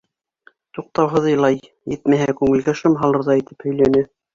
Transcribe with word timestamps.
Туҡтауһыҙ 0.77 1.29
илай, 1.35 1.61
етмәһә, 1.95 2.31
күңелгә 2.43 2.79
шом 2.85 3.01
һалырҙай 3.07 3.49
итеп 3.49 3.69
һөйләнә: 3.73 4.09